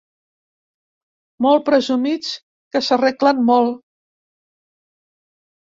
Molt 1.47 1.67
presumits, 1.69 2.33
que 2.73 2.83
s'arreglen 2.89 3.47
molt. 3.53 3.79